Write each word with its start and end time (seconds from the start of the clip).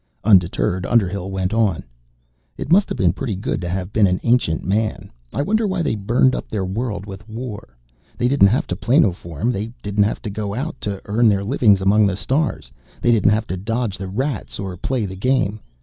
Undeterred, 0.23 0.83
Underhill 0.87 1.29
went 1.29 1.53
on, 1.53 1.83
"It 2.57 2.71
must 2.71 2.89
have 2.89 2.97
been 2.97 3.13
pretty 3.13 3.35
good 3.35 3.61
to 3.61 3.69
have 3.69 3.93
been 3.93 4.07
an 4.07 4.19
Ancient 4.23 4.63
Man. 4.65 5.11
I 5.31 5.43
wonder 5.43 5.67
why 5.67 5.83
they 5.83 5.93
burned 5.93 6.33
up 6.33 6.47
their 6.49 6.65
world 6.65 7.05
with 7.05 7.29
war. 7.29 7.77
They 8.17 8.27
didn't 8.27 8.47
have 8.47 8.65
to 8.65 8.75
planoform. 8.75 9.51
They 9.51 9.71
didn't 9.83 10.05
have 10.05 10.19
to 10.23 10.31
go 10.31 10.55
out 10.55 10.81
to 10.81 11.01
earn 11.05 11.29
their 11.29 11.43
livings 11.43 11.81
among 11.81 12.07
the 12.07 12.15
stars. 12.15 12.71
They 12.99 13.11
didn't 13.11 13.29
have 13.29 13.45
to 13.45 13.57
dodge 13.57 13.99
the 13.99 14.07
Rats 14.07 14.57
or 14.57 14.75
play 14.75 15.05
the 15.05 15.15
Game. 15.15 15.59